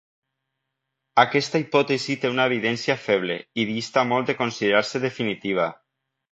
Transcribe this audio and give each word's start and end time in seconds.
Aquesta 1.23 1.61
hipòtesi 1.63 2.15
té 2.23 2.33
una 2.37 2.47
evidència 2.51 2.97
feble, 3.03 3.37
i 3.65 3.69
dista 3.75 4.07
molt 4.15 4.33
de 4.35 4.39
considerar-se 4.43 5.07
definitiva. 5.09 5.71